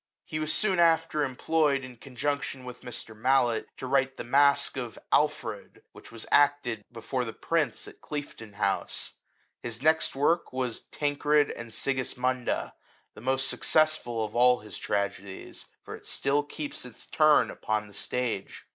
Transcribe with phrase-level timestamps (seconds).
[0.25, 3.15] He was soon after employed, in cc«ijunction with Mr.
[3.15, 8.55] Mallet, to write the masque of" Alfred," which was acted before the Prince at Cliefden
[8.55, 9.13] house.
[9.61, 11.69] His next work (1745) was" Tancred and
[12.49, 12.73] «Sigismunda/'
[13.13, 14.81] the most successful of all his XVI LIFE OF
[15.17, 15.25] THOMSOIT.
[15.27, 18.65] tragedies; for it still keeps its turn upon the stage.